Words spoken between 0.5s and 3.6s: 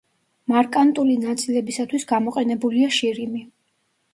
მარკანტული ნაწილებისათვის გამოყენებულია შირიმი.